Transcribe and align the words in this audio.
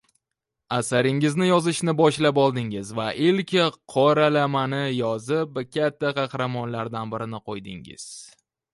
Asaringizni 0.77 1.49
yozishni 1.49 1.93
boshlab 1.99 2.39
oldingiz 2.45 2.89
va 3.01 3.05
ilk 3.27 3.55
qoralamani 3.97 4.83
yozib 5.03 5.63
katta 5.79 6.17
qadamlardan 6.25 7.17
birini 7.17 7.47
qo’ydingiz 7.51 8.13